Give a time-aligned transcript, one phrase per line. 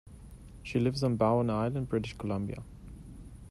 [0.63, 2.63] She lives on Bowen Island, British Columbia.